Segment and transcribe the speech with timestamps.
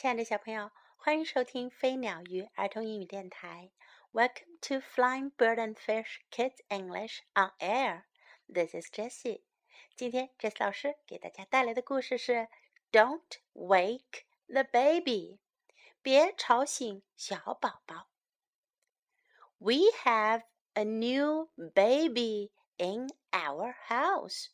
[0.00, 3.72] 亲爱的小朋友，欢迎收听飞鸟鱼儿童英语电台。
[4.12, 8.04] Welcome to Flying Bird and Fish Kids English on Air.
[8.46, 9.42] This is Jessie.
[9.96, 12.46] 今天 Jessie 老师给大家带来的故事是
[12.92, 15.40] "Don't Wake the Baby"，
[16.00, 18.08] 别吵醒小宝宝。
[19.58, 20.44] We have
[20.74, 24.50] a new baby in our house.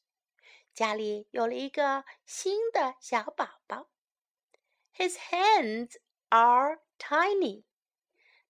[0.72, 3.90] 家里有了一个新的小宝宝。
[4.99, 5.95] his hands
[6.29, 7.63] are tiny.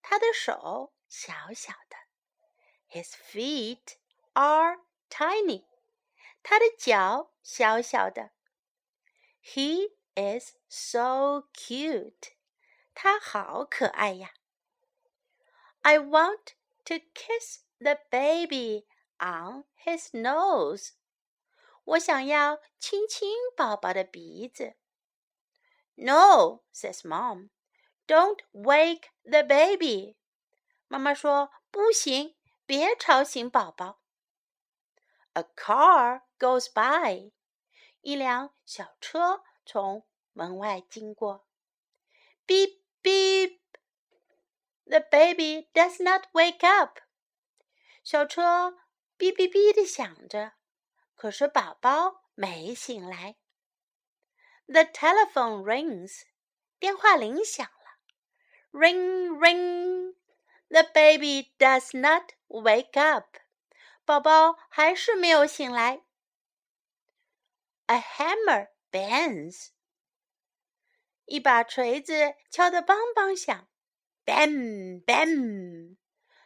[0.02, 1.95] 他的手小小的。
[2.88, 3.98] His feet
[4.34, 4.80] are
[5.12, 5.66] tiny.
[6.41, 8.31] 他的脚小小的。
[9.44, 12.34] He is so cute.
[12.95, 14.34] 他好可爱呀。
[15.81, 16.55] I want
[16.86, 18.88] to kiss the baby
[19.20, 20.94] on his nose.
[21.84, 24.80] 我想要亲亲宝宝的鼻子。
[25.95, 27.49] no, says mom.
[28.08, 30.15] Don't wake the baby.
[30.88, 34.02] 妈妈说：“不行，别吵醒宝宝。”
[35.34, 37.32] A car goes by.
[38.02, 41.46] 一辆小车从门外经过。
[42.48, 43.60] Beep beep.
[44.85, 46.99] The baby does not wake up.
[48.04, 48.79] 小车
[49.20, 50.54] 哔哔哔地响着，
[51.15, 53.35] 可是宝宝没醒来。
[54.68, 56.24] The telephone rings.
[56.79, 57.98] 电话铃响了。
[58.73, 60.15] Ring, ring.
[60.68, 63.38] The baby does not wake up.
[64.04, 66.03] 宝宝还是没有醒来。
[67.87, 69.69] A hammer bangs.
[71.26, 73.69] 一把锤子敲得梆梆响。
[74.26, 75.97] Bam, bam.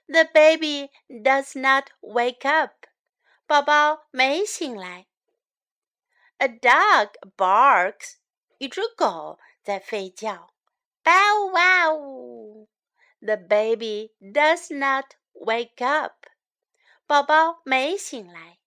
[0.06, 2.86] The baby does not wake up.
[3.46, 5.07] 宝宝没醒来。
[6.37, 8.15] a dog barks.
[8.57, 10.53] 一只狗在吠叫。
[11.03, 12.67] Bow wow.
[13.19, 16.27] The baby does not wake up.
[17.05, 18.59] 宝宝没醒来。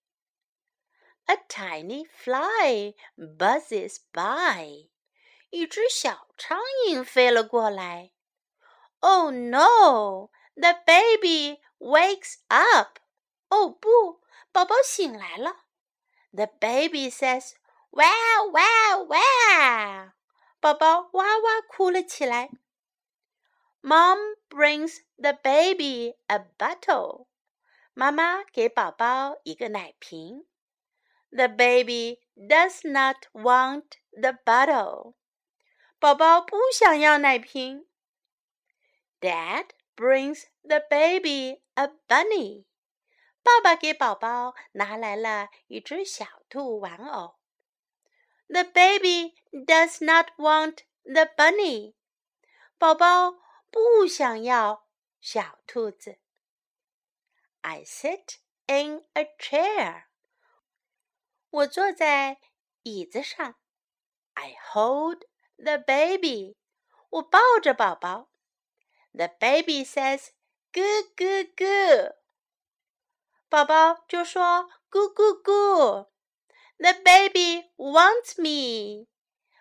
[1.25, 4.89] A tiny fly buzzes by.
[5.49, 8.11] 一只小苍蝇飞了过来。
[8.99, 10.29] Oh no!
[10.55, 12.99] The baby wakes up.
[13.49, 14.21] 哦不，
[14.51, 15.65] 宝宝醒来了。
[16.31, 17.53] The baby says,
[17.92, 18.06] 哇
[18.52, 20.14] 哇哇
[20.60, 22.48] 宝宝哇哇哭了起来。
[23.82, 27.26] Mom brings the baby a bottle。
[27.92, 30.46] 妈妈给宝宝一个奶瓶。
[31.30, 35.16] The baby does not want the bottle。
[35.98, 37.86] 宝宝不想要奶瓶。
[39.20, 42.64] Dad brings the baby a bunny。
[43.42, 47.41] 爸爸给宝宝拿来了一只小兔玩偶。
[48.52, 49.34] The baby
[49.66, 51.94] does not want the bunny.
[52.78, 53.32] 宝宝
[53.70, 54.86] 不想要
[55.20, 56.18] 小兔子。
[57.62, 58.36] I sit
[58.66, 60.04] in a chair.
[61.48, 62.40] 我坐在
[62.82, 63.54] 椅子上。
[64.34, 65.24] I hold
[65.56, 66.56] the baby.
[67.08, 68.30] 我抱着宝宝。
[69.12, 70.30] The baby says,
[70.72, 72.16] "goo goo goo"，
[73.48, 76.11] 宝宝就说咕咕咕。
[76.81, 79.07] the baby wants me.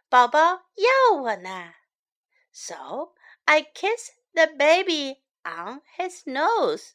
[0.08, 1.74] 宝宝要我呢。
[2.52, 3.14] So
[3.44, 6.92] I kiss the baby on his nose.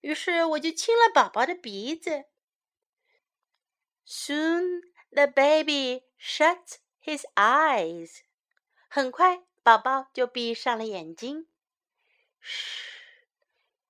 [0.00, 2.24] 于是我就亲了宝宝的鼻子。
[4.06, 8.20] Soon the baby shuts his eyes.
[8.88, 11.48] 很快，宝宝就闭上了眼睛。
[12.42, 12.92] Shh!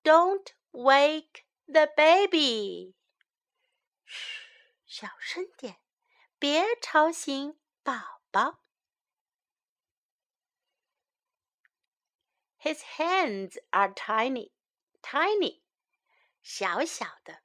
[0.03, 2.95] Don't wake the baby.
[4.05, 4.38] Shh!
[4.89, 5.81] 小声点，
[6.37, 8.63] 别吵醒宝宝。
[12.59, 14.51] His hands are tiny,
[15.01, 15.61] tiny，
[16.41, 17.43] 小小的。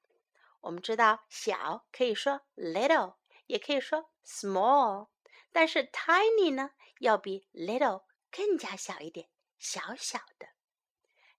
[0.62, 3.16] 我们知道，小可以说 little，
[3.46, 5.08] 也可以说 small，
[5.52, 9.28] 但是 tiny 呢，要比 little 更加小一点，
[9.58, 10.48] 小小的。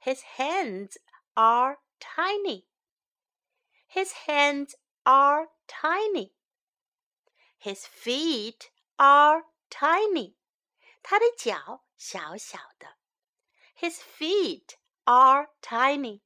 [0.01, 0.98] His hands
[1.33, 2.68] are tiny.
[3.88, 4.74] His hands
[5.04, 6.33] are tiny.
[7.60, 10.36] His feet are tiny.
[11.04, 12.98] 他的脚小小的。
[13.75, 14.75] His feet
[15.06, 16.22] are tiny.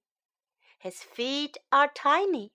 [0.82, 2.52] His feet are tiny.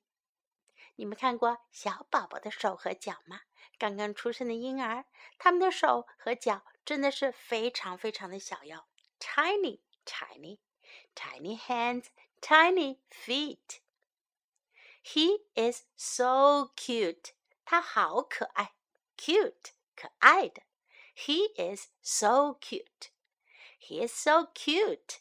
[0.96, 3.42] 你们看过小宝宝的手和脚吗？
[3.78, 5.06] 刚刚出生的婴儿，
[5.38, 8.86] 他们的手和脚真的是非常非常的小哟。
[9.18, 10.58] Tiny, tiny,
[11.14, 12.06] tiny hands,
[12.42, 13.80] tiny feet.
[15.04, 17.32] He is so cute.
[17.64, 18.74] 他好可爱，
[19.16, 20.62] cute 可爱的。
[21.14, 23.10] He is so cute.
[23.78, 25.20] He is so cute.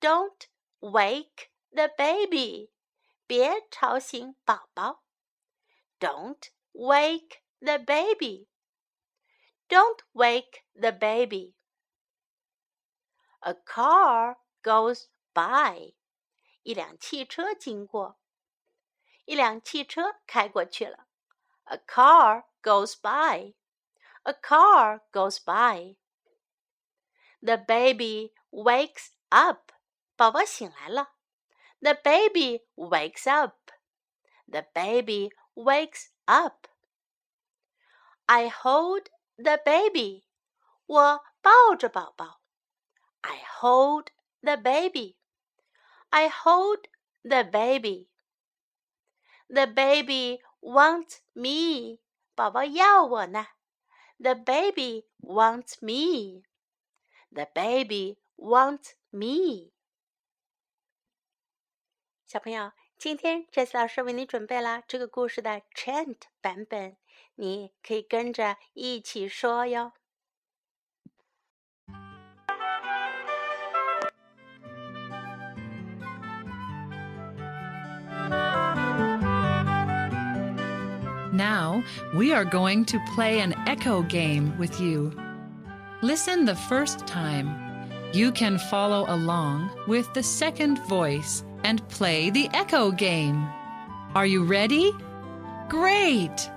[0.00, 0.48] Don't
[0.80, 2.70] wake the baby.
[3.26, 5.04] 别吵醒宝宝。
[5.98, 8.48] Don't wake the baby.
[9.68, 11.54] Don't wake the baby.
[13.40, 15.94] A car goes by.
[16.62, 18.17] 一辆汽车经过。
[19.28, 21.06] 一辆汽车开过去了。
[21.64, 23.54] A car goes by.
[24.24, 25.96] A car goes by.
[27.40, 29.72] The baby wakes up.
[30.16, 31.14] 宝宝醒来了。
[31.80, 33.70] The baby wakes up.
[34.46, 36.68] The baby wakes up.
[38.26, 40.24] I hold the baby.
[40.86, 42.40] 我抱着宝宝。
[43.22, 44.08] I hold
[44.42, 45.16] the baby.
[46.10, 46.88] I hold
[47.22, 48.08] the baby.
[49.49, 51.99] The baby wants me.
[52.35, 53.47] 宝宝要我呢。
[54.19, 56.43] The baby wants me.
[57.31, 59.71] The baby wants me.
[62.25, 66.97] 小朋友，今天 Jess 老师为你准备了这个故事的 chant 版本，
[67.35, 69.93] 你可以跟着一起说哟。
[81.39, 85.13] Now we are going to play an echo game with you.
[86.01, 87.47] Listen the first time.
[88.11, 93.47] You can follow along with the second voice and play the echo game.
[94.15, 94.91] Are you ready?
[95.69, 96.51] Great!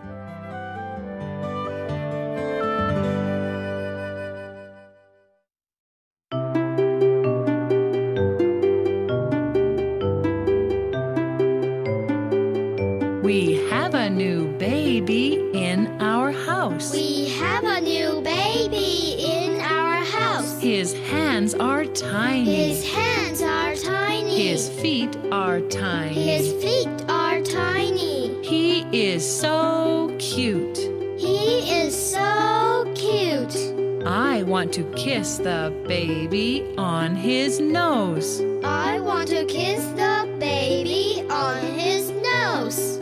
[15.00, 16.92] Baby in our house.
[16.92, 20.60] We have a new baby in our house.
[20.60, 22.68] His hands are tiny.
[22.68, 24.48] His hands are tiny.
[24.48, 26.22] His feet are tiny.
[26.32, 28.36] His feet are tiny.
[28.42, 30.76] He is so cute.
[31.16, 33.56] He is so cute.
[34.04, 38.42] I want to kiss the baby on his nose.
[38.62, 42.98] I want to kiss the baby on his nose.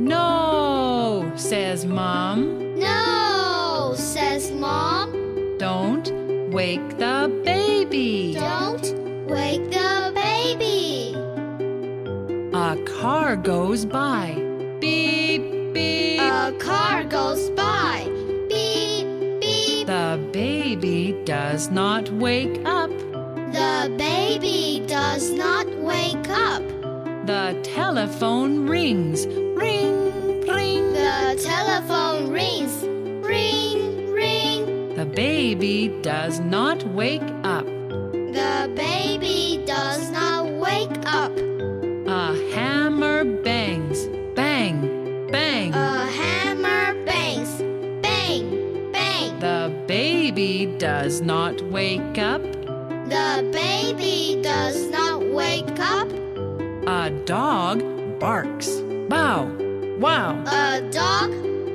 [0.00, 0.51] No,
[1.42, 2.78] says Mom.
[2.78, 5.58] No, says Mom.
[5.58, 6.08] Don't
[6.52, 8.34] wake the baby.
[8.34, 11.16] Don't wake the baby.
[12.54, 14.34] A car goes by.
[14.80, 16.20] Beep, beep.
[16.20, 18.04] A car goes by.
[18.48, 19.86] Beep, beep.
[19.88, 22.90] The baby does not wake up.
[23.52, 26.62] The baby does not wake up.
[27.26, 29.26] The telephone rings.
[29.26, 30.12] Ring,
[30.80, 30.92] ring.
[30.92, 32.82] The telephone rings.
[33.26, 34.94] Ring, ring.
[34.96, 37.66] The baby does not wake up.
[38.12, 41.32] The baby does not wake up.
[42.06, 44.06] A hammer bangs.
[44.34, 45.74] Bang, bang.
[45.74, 47.58] A hammer bangs.
[48.02, 49.38] Bang, bang.
[49.40, 52.42] The baby does not wake up.
[52.42, 56.10] The baby does not wake up.
[56.86, 57.82] A dog
[58.18, 58.80] barks.
[59.08, 59.50] Bow,
[60.02, 60.32] wow.
[60.46, 61.30] A dog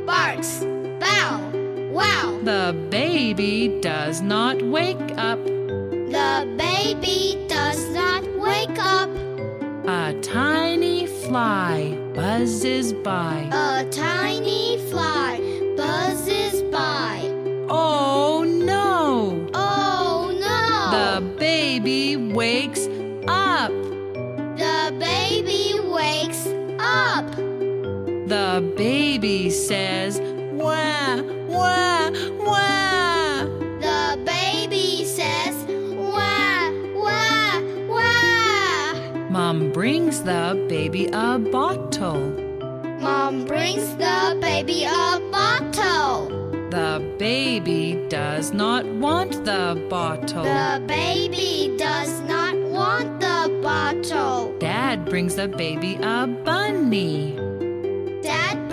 [0.05, 0.59] barks.
[0.99, 1.49] Bow,
[1.91, 2.39] wow.
[2.43, 5.41] The baby does not wake up.
[5.45, 9.09] The baby does not wake up.
[9.87, 13.49] A tiny fly buzzes by.
[13.53, 15.39] A tiny fly
[15.77, 17.21] buzzes by.
[17.69, 19.47] Oh no!
[19.53, 20.91] Oh no!
[20.91, 22.76] The baby wakes
[28.27, 30.19] The baby says,
[30.51, 32.11] Wah, wah,
[32.43, 33.45] wah.
[33.79, 35.55] The baby says,
[35.95, 39.29] wah, wah, wah.
[39.29, 42.19] Mom brings the baby a bottle.
[42.99, 46.27] Mom brings the baby a bottle.
[46.69, 50.43] The baby does not want the bottle.
[50.43, 54.53] The baby does not want the bottle.
[54.59, 57.39] Dad brings the baby a bunny.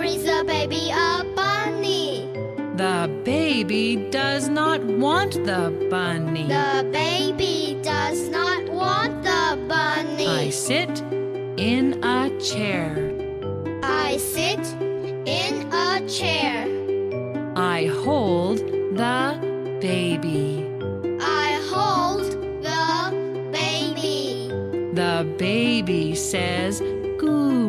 [0.05, 2.29] Brings the baby a bunny.
[2.75, 6.47] The baby does not want the bunny.
[6.47, 10.27] The baby does not want the bunny.
[10.27, 11.01] I sit
[11.57, 12.93] in a chair.
[13.81, 14.59] I sit
[15.25, 16.67] in a chair.
[17.55, 19.39] I hold the
[19.81, 20.69] baby.
[21.19, 22.29] I hold
[22.61, 24.49] the baby.
[24.93, 26.81] The baby says,
[27.17, 27.64] Goo,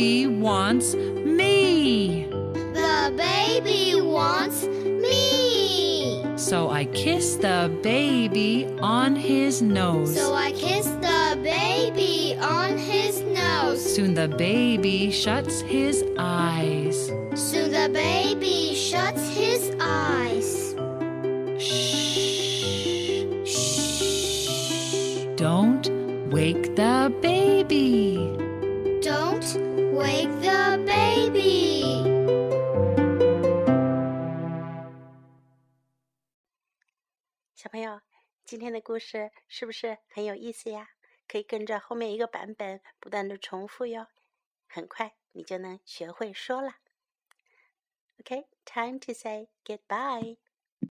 [0.00, 2.24] baby wants me.
[2.72, 6.24] The baby wants me.
[6.36, 10.16] So I kiss the baby on his nose.
[10.16, 13.94] So I kiss the baby on his nose.
[13.94, 17.12] Soon the baby shuts his eyes.
[17.34, 20.74] Soon the baby shuts his eyes.
[21.58, 23.26] Shh.
[23.44, 25.26] Shh.
[25.36, 25.86] Don't
[26.30, 28.16] wake the baby.
[29.02, 29.69] Don't
[30.00, 32.02] wake the baby.
[37.54, 38.00] 小朋友，
[38.44, 40.88] 今天的故事是不是很有意思呀？
[41.28, 44.06] 可以跟着后面一个版本不断的重复哟，
[44.66, 46.76] 很快你就能学会说了。
[48.20, 50.38] OK，time to say goodbye.